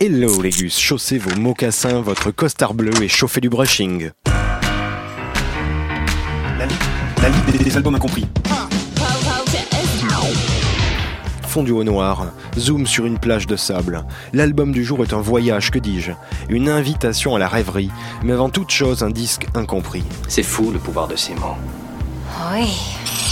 [0.00, 4.10] Hello Légus, chaussez vos mocassins, votre costard bleu et chauffez du brushing.
[6.56, 6.66] La,
[7.20, 8.26] la liste des, des albums incompris.
[11.48, 12.26] Fondu au noir,
[12.56, 14.04] zoom sur une plage de sable.
[14.32, 16.12] L'album du jour est un voyage, que dis-je
[16.48, 17.90] Une invitation à la rêverie,
[18.22, 20.04] mais avant toute chose un disque incompris.
[20.28, 21.56] C'est fou le pouvoir de ces mots.
[22.52, 22.68] Oui.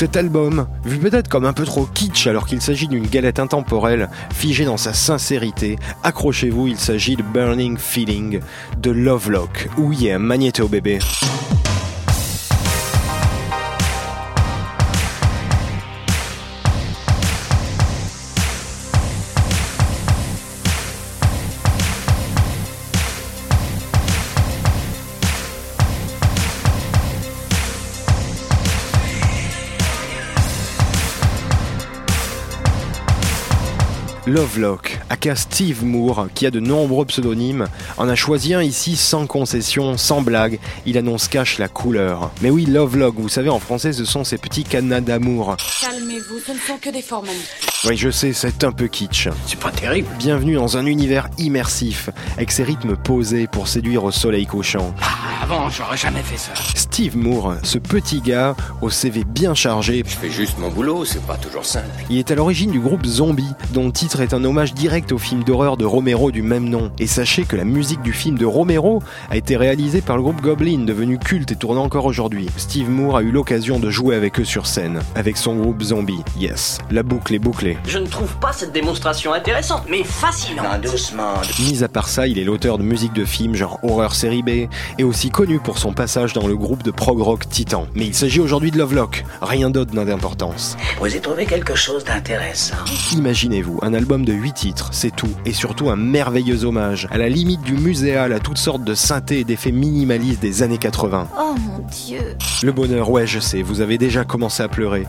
[0.00, 4.08] Cet album, vu peut-être comme un peu trop kitsch alors qu'il s'agit d'une galette intemporelle,
[4.32, 8.40] figée dans sa sincérité, accrochez-vous, il s'agit de Burning Feeling,
[8.78, 9.68] de Lovelock.
[9.76, 11.00] Oui, un magnéto bébé.
[34.30, 37.66] Lovelock, aka Steve Moore, qui a de nombreux pseudonymes,
[37.98, 40.60] en a choisi un ici sans concession, sans blague.
[40.86, 42.30] Il annonce cache la couleur.
[42.40, 45.56] Mais oui, Lovelock, vous savez, en français, ce sont ces petits cadenas d'amour.
[45.80, 47.69] Calmez-vous, ce ne sont que des formalités.
[47.86, 49.28] Oui, je sais, c'est un peu kitsch.
[49.46, 50.06] C'est pas terrible.
[50.18, 54.94] Bienvenue dans un univers immersif, avec ses rythmes posés pour séduire au soleil couchant.
[55.00, 56.52] Ah, avant, j'aurais jamais fait ça.
[56.74, 61.24] Steve Moore, ce petit gars au CV bien chargé, Je fais juste mon boulot, c'est
[61.24, 61.86] pas toujours simple.
[62.10, 65.18] il est à l'origine du groupe Zombie, dont le titre est un hommage direct au
[65.18, 66.92] film d'horreur de Romero du même nom.
[66.98, 70.42] Et sachez que la musique du film de Romero a été réalisée par le groupe
[70.42, 72.48] Goblin, devenu culte et tourné encore aujourd'hui.
[72.58, 76.20] Steve Moore a eu l'occasion de jouer avec eux sur scène, avec son groupe Zombie.
[76.38, 77.69] Yes, la boucle est bouclée.
[77.86, 80.82] Je ne trouve pas cette démonstration intéressante, mais fascinante.
[80.84, 81.34] Non, doucement.
[81.60, 84.68] Mis à part ça, il est l'auteur de musique de films genre horreur série B
[84.98, 87.86] et aussi connu pour son passage dans le groupe de prog rock Titan.
[87.94, 90.76] Mais il s'agit aujourd'hui de Lovelock, rien d'autre n'a d'importance.
[90.98, 92.76] Vous avez trouvé quelque chose d'intéressant.
[93.12, 97.28] Imaginez-vous, un album de 8 titres, c'est tout, et surtout un merveilleux hommage, à la
[97.28, 101.28] limite du muséal à toutes sortes de synthés et d'effets minimalistes des années 80.
[101.38, 101.69] Oh mon
[102.62, 105.06] Le bonheur, ouais je sais, vous avez déjà commencé à pleurer.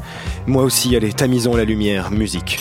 [0.48, 2.60] Moi aussi, allez, tamisons la lumière, musique.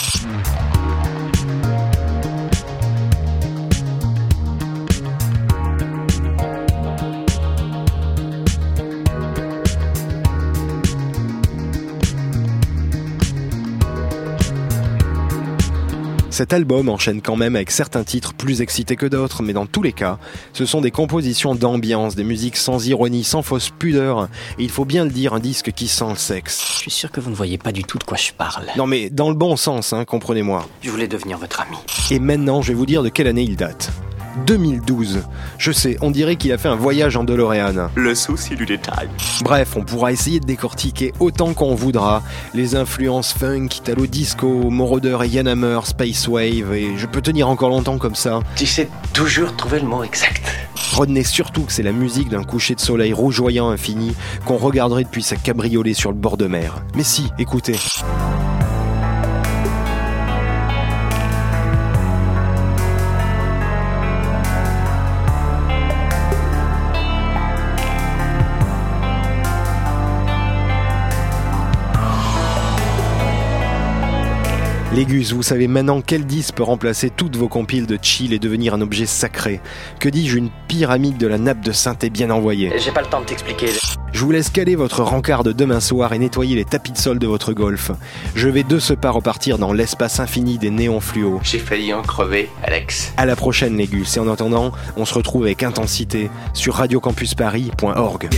[16.30, 19.82] Cet album enchaîne quand même avec certains titres plus excités que d'autres, mais dans tous
[19.82, 20.18] les cas,
[20.52, 24.84] ce sont des compositions d'ambiance, des musiques sans ironie, sans fausse pudeur, et il faut
[24.84, 26.64] bien le dire, un disque qui sent le sexe.
[26.74, 28.64] Je suis sûr que vous ne voyez pas du tout de quoi je parle.
[28.76, 30.66] Non mais dans le bon sens, hein, comprenez-moi.
[30.82, 31.76] Je voulais devenir votre ami.
[32.10, 33.90] Et maintenant, je vais vous dire de quelle année il date.
[34.46, 35.22] 2012.
[35.58, 37.90] Je sais, on dirait qu'il a fait un voyage en DeLorean.
[37.94, 39.08] Le souci du détail.
[39.42, 42.22] Bref, on pourra essayer de décortiquer autant qu'on voudra
[42.54, 47.48] les influences funk, italo disco, Moroder et Yann Hammer, Space Wave, et je peux tenir
[47.48, 48.40] encore longtemps comme ça.
[48.56, 50.42] Tu sais toujours trouver le mot exact.
[50.92, 54.14] Retenez surtout que c'est la musique d'un coucher de soleil rougeoyant infini
[54.44, 56.82] qu'on regarderait depuis sa cabriolet sur le bord de mer.
[56.96, 57.76] Mais si, écoutez.
[74.92, 78.74] Légus, vous savez maintenant quel disque peut remplacer toutes vos compiles de chill et devenir
[78.74, 79.60] un objet sacré.
[80.00, 82.72] Que dis-je, une pyramide de la nappe de synthé bien envoyée.
[82.76, 83.68] J'ai pas le temps de t'expliquer.
[84.12, 87.20] Je vous laisse caler votre rencard de demain soir et nettoyer les tapis de sol
[87.20, 87.92] de votre golf.
[88.34, 91.38] Je vais de ce pas repartir dans l'espace infini des néons fluo.
[91.44, 93.12] J'ai failli en crever, Alex.
[93.16, 98.28] À la prochaine Légus, et en attendant, on se retrouve avec intensité sur radiocampusparis.org.